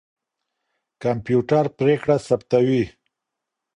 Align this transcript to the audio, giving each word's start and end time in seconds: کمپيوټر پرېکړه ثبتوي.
کمپيوټر 1.03 1.65
پرېکړه 1.77 2.15
ثبتوي. 2.27 2.83